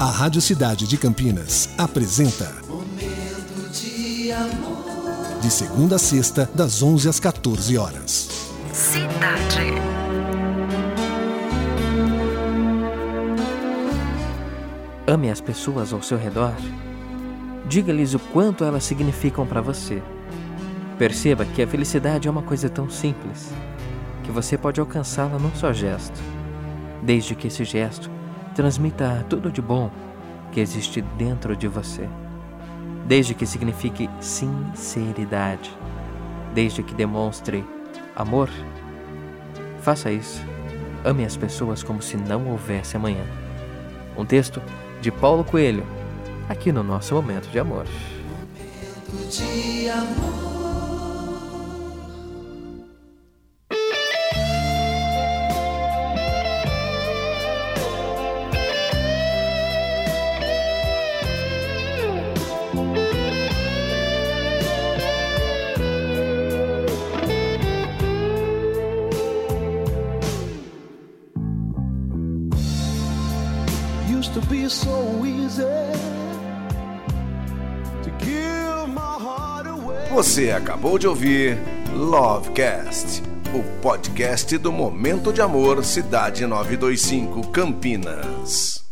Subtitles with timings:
[0.00, 5.40] A Rádio Cidade de Campinas apresenta Momento de amor.
[5.42, 8.28] De segunda a sexta, das 11 às 14 horas.
[8.72, 9.72] Cidade.
[15.04, 16.54] Ame as pessoas ao seu redor.
[17.68, 20.00] Diga-lhes o quanto elas significam para você.
[20.96, 23.52] Perceba que a felicidade é uma coisa tão simples
[24.22, 26.20] que você pode alcançá-la num só gesto,
[27.02, 28.08] desde que esse gesto
[28.58, 29.88] transmita tudo de bom
[30.50, 32.08] que existe dentro de você,
[33.06, 35.70] desde que signifique sinceridade,
[36.54, 37.64] desde que demonstre
[38.16, 38.50] amor.
[39.80, 40.42] Faça isso.
[41.04, 43.24] Ame as pessoas como se não houvesse amanhã.
[44.16, 44.60] Um texto
[45.00, 45.86] de Paulo Coelho,
[46.48, 47.86] aqui no nosso momento de amor.
[47.86, 50.37] Momento de amor.
[74.18, 75.62] Used to be so easy
[78.02, 80.08] to give my heart away.
[80.10, 81.56] Você acabou de ouvir
[81.94, 83.22] Lovecast,
[83.54, 88.87] o podcast do Momento de Amor Cidade 925 Campinas.